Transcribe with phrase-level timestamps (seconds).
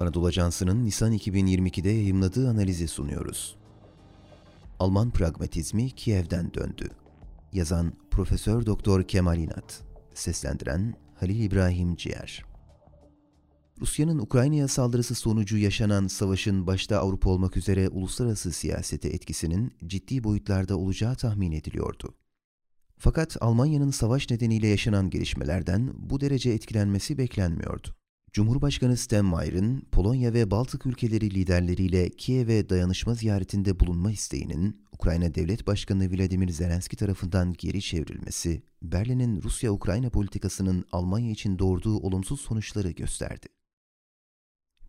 [0.00, 3.56] Anadolu Ajansı'nın Nisan 2022'de yayımladığı analizi sunuyoruz.
[4.78, 6.90] Alman pragmatizmi Kiev'den döndü.
[7.52, 9.82] Yazan Profesör Doktor Kemal İnat,
[10.14, 12.44] seslendiren Halil İbrahim Ciğer.
[13.80, 20.76] Rusya'nın Ukrayna'ya saldırısı sonucu yaşanan savaşın başta Avrupa olmak üzere uluslararası siyasete etkisinin ciddi boyutlarda
[20.76, 22.14] olacağı tahmin ediliyordu.
[22.98, 27.88] Fakat Almanya'nın savaş nedeniyle yaşanan gelişmelerden bu derece etkilenmesi beklenmiyordu.
[28.32, 36.10] Cumhurbaşkanı Steinmeier'in Polonya ve Baltık ülkeleri liderleriyle Kiev'e dayanışma ziyaretinde bulunma isteğinin Ukrayna Devlet Başkanı
[36.10, 43.46] Vladimir Zelenski tarafından geri çevrilmesi, Berlin'in Rusya-Ukrayna politikasının Almanya için doğurduğu olumsuz sonuçları gösterdi.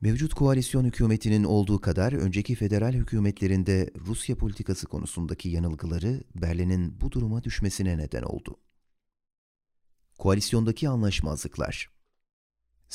[0.00, 7.44] Mevcut koalisyon hükümetinin olduğu kadar önceki federal hükümetlerinde Rusya politikası konusundaki yanılgıları Berlin'in bu duruma
[7.44, 8.56] düşmesine neden oldu.
[10.18, 11.95] Koalisyondaki anlaşmazlıklar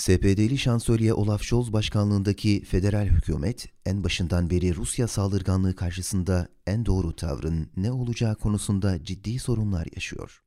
[0.02, 7.16] SPD'li şansölye Olaf Scholz başkanlığındaki federal hükümet en başından beri Rusya saldırganlığı karşısında en doğru
[7.16, 10.42] tavrın ne olacağı konusunda ciddi sorunlar yaşıyor.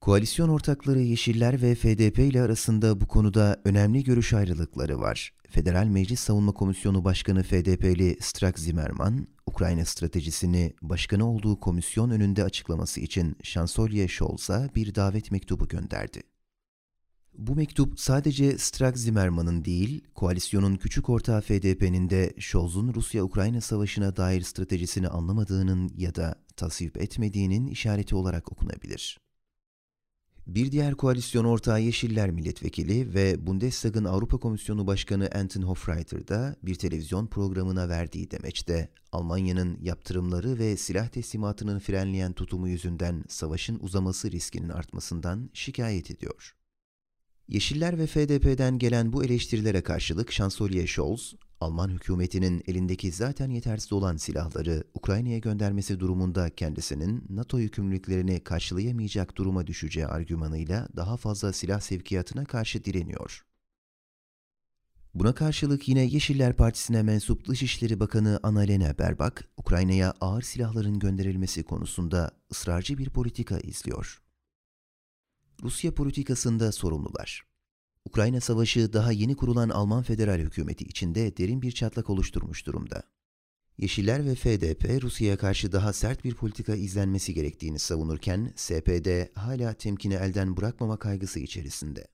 [0.00, 5.32] Koalisyon ortakları Yeşiller ve FDP ile arasında bu konuda önemli görüş ayrılıkları var.
[5.50, 13.00] Federal Meclis Savunma Komisyonu Başkanı FDP'li Strack Zimmerman, Ukrayna stratejisini başkanı olduğu komisyon önünde açıklaması
[13.00, 16.33] için Şansölye Scholz'a bir davet mektubu gönderdi.
[17.38, 24.42] Bu mektup sadece Strack Zimmerman'ın değil, koalisyonun küçük ortağı FDP'nin de Scholz'un Rusya-Ukrayna savaşına dair
[24.42, 29.20] stratejisini anlamadığının ya da tasvip etmediğinin işareti olarak okunabilir.
[30.46, 36.74] Bir diğer koalisyon ortağı Yeşiller Milletvekili ve Bundestag'ın Avrupa Komisyonu Başkanı Anton Hofreiter da bir
[36.74, 44.68] televizyon programına verdiği demeçte Almanya'nın yaptırımları ve silah teslimatının frenleyen tutumu yüzünden savaşın uzaması riskinin
[44.68, 46.54] artmasından şikayet ediyor.
[47.48, 54.16] Yeşiller ve FDP'den gelen bu eleştirilere karşılık Şansölye Scholz, Alman hükümetinin elindeki zaten yetersiz olan
[54.16, 62.44] silahları Ukrayna'ya göndermesi durumunda kendisinin NATO yükümlülüklerini karşılayamayacak duruma düşeceği argümanıyla daha fazla silah sevkiyatına
[62.44, 63.44] karşı direniyor.
[65.14, 72.30] Buna karşılık yine Yeşiller Partisi'ne mensup Dışişleri Bakanı Annalena Baerbock, Ukrayna'ya ağır silahların gönderilmesi konusunda
[72.52, 74.23] ısrarcı bir politika izliyor.
[75.62, 77.42] Rusya politikasında sorumlular.
[78.04, 83.02] Ukrayna Savaşı daha yeni kurulan Alman federal hükümeti içinde derin bir çatlak oluşturmuş durumda.
[83.78, 90.14] Yeşiller ve FDP Rusya'ya karşı daha sert bir politika izlenmesi gerektiğini savunurken SPD hala temkini
[90.14, 92.06] elden bırakmama kaygısı içerisinde.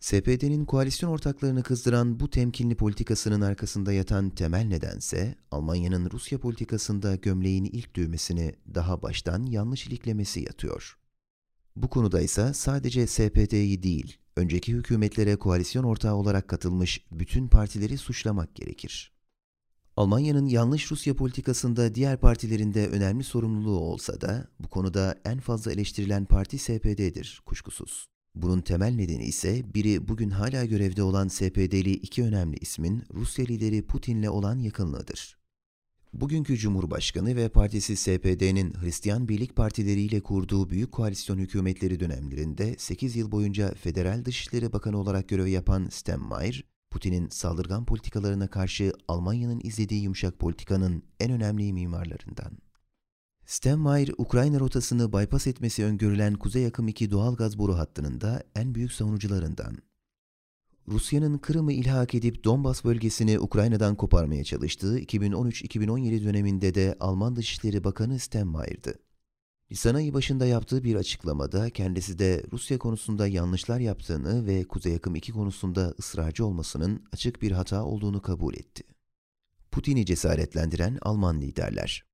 [0.00, 7.68] SPD'nin koalisyon ortaklarını kızdıran bu temkinli politikasının arkasında yatan temel nedense Almanya'nın Rusya politikasında gömleğini
[7.68, 10.98] ilk düğmesini daha baştan yanlış iliklemesi yatıyor.
[11.82, 18.54] Bu konuda ise sadece SPD'yi değil, önceki hükümetlere koalisyon ortağı olarak katılmış bütün partileri suçlamak
[18.54, 19.12] gerekir.
[19.96, 25.72] Almanya'nın yanlış Rusya politikasında diğer partilerin de önemli sorumluluğu olsa da bu konuda en fazla
[25.72, 28.06] eleştirilen parti SPD'dir kuşkusuz.
[28.34, 33.86] Bunun temel nedeni ise biri bugün hala görevde olan SPD'li iki önemli ismin Rusya lideri
[33.86, 35.37] Putin'le olan yakınlığıdır.
[36.20, 43.32] Bugünkü Cumhurbaşkanı ve partisi SPD'nin Hristiyan Birlik Partileriyle kurduğu büyük koalisyon hükümetleri dönemlerinde 8 yıl
[43.32, 50.38] boyunca Federal Dışişleri Bakanı olarak görev yapan Steinmeier, Putin'in saldırgan politikalarına karşı Almanya'nın izlediği yumuşak
[50.38, 52.52] politikanın en önemli mimarlarından.
[53.46, 58.74] Steinmeier, Ukrayna rotasını bypass etmesi öngörülen Kuzey Akım 2 doğal gaz boru hattının da en
[58.74, 59.78] büyük savunucularından.
[60.90, 68.18] Rusya'nın Kırım'ı ilhak edip Donbas bölgesini Ukrayna'dan koparmaya çalıştığı 2013-2017 döneminde de Alman Dışişleri Bakanı
[68.18, 68.94] Steinmeier'dı.
[69.70, 75.14] Nisan ayı başında yaptığı bir açıklamada kendisi de Rusya konusunda yanlışlar yaptığını ve Kuzey Akım
[75.14, 78.82] 2 konusunda ısrarcı olmasının açık bir hata olduğunu kabul etti.
[79.70, 82.04] Putin'i cesaretlendiren Alman liderler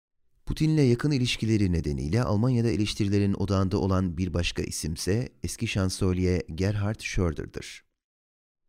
[0.46, 7.84] Putin'le yakın ilişkileri nedeniyle Almanya'da eleştirilerin odağında olan bir başka isimse eski şansölye Gerhard Schröder'dır.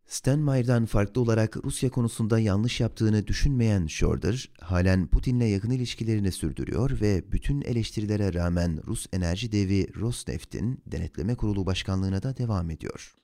[0.08, 7.32] Steinmeier'dan farklı olarak Rusya konusunda yanlış yaptığını düşünmeyen Schröder, halen Putin'le yakın ilişkilerini sürdürüyor ve
[7.32, 13.16] bütün eleştirilere rağmen Rus enerji devi Rosneft'in denetleme kurulu başkanlığına da devam ediyor.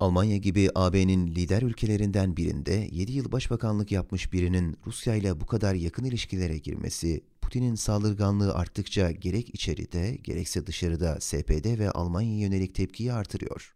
[0.00, 5.74] Almanya gibi AB'nin lider ülkelerinden birinde 7 yıl başbakanlık yapmış birinin Rusya ile bu kadar
[5.74, 13.12] yakın ilişkilere girmesi, Putin'in saldırganlığı arttıkça gerek içeride gerekse dışarıda SPD ve Almanya'ya yönelik tepkiyi
[13.12, 13.75] artırıyor.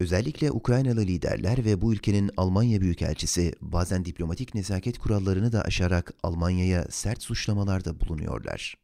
[0.00, 6.86] Özellikle Ukraynalı liderler ve bu ülkenin Almanya Büyükelçisi bazen diplomatik nezaket kurallarını da aşarak Almanya'ya
[6.90, 8.74] sert suçlamalarda bulunuyorlar.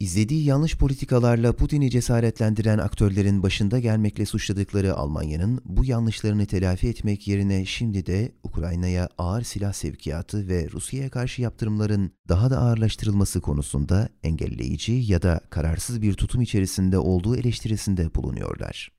[0.00, 7.66] İzlediği yanlış politikalarla Putin'i cesaretlendiren aktörlerin başında gelmekle suçladıkları Almanya'nın bu yanlışlarını telafi etmek yerine
[7.66, 14.92] şimdi de Ukrayna'ya ağır silah sevkiyatı ve Rusya'ya karşı yaptırımların daha da ağırlaştırılması konusunda engelleyici
[14.92, 18.97] ya da kararsız bir tutum içerisinde olduğu eleştirisinde bulunuyorlar.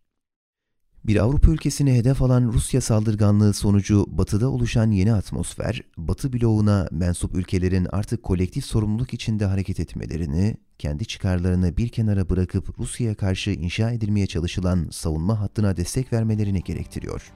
[1.05, 7.35] Bir Avrupa ülkesini hedef alan Rusya saldırganlığı sonucu Batı'da oluşan yeni atmosfer, Batı bloğuna mensup
[7.35, 13.91] ülkelerin artık kolektif sorumluluk içinde hareket etmelerini, kendi çıkarlarını bir kenara bırakıp Rusya'ya karşı inşa
[13.91, 17.31] edilmeye çalışılan savunma hattına destek vermelerini gerektiriyor.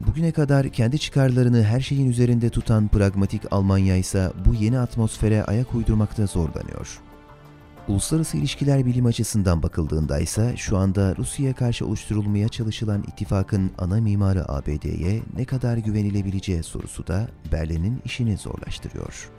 [0.00, 5.74] Bugüne kadar kendi çıkarlarını her şeyin üzerinde tutan pragmatik Almanya ise bu yeni atmosfere ayak
[5.74, 7.07] uydurmakta zorlanıyor.
[7.88, 14.52] Uluslararası ilişkiler bilim açısından bakıldığında ise şu anda Rusya'ya karşı oluşturulmaya çalışılan ittifakın ana mimarı
[14.52, 19.30] ABD'ye ne kadar güvenilebileceği sorusu da Berlin'in işini zorlaştırıyor.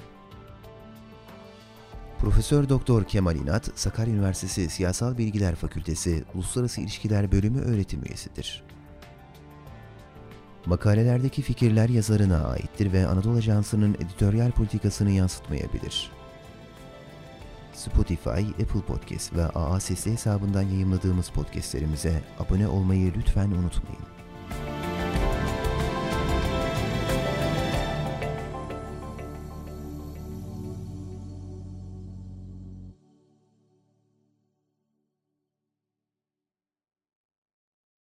[2.20, 8.64] Profesör Doktor Kemal İnat, Sakarya Üniversitesi Siyasal Bilgiler Fakültesi Uluslararası İlişkiler Bölümü öğretim üyesidir.
[10.66, 16.19] Makalelerdeki fikirler yazarına aittir ve Anadolu Ajansı'nın editoryal politikasını yansıtmayabilir.
[17.80, 18.30] Spotify,
[18.64, 24.19] Apple Podcast ve AA Sesli hesabından yayınladığımız podcastlerimize abone olmayı lütfen unutmayın.